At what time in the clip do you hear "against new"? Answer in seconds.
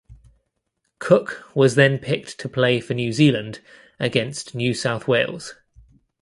3.99-4.73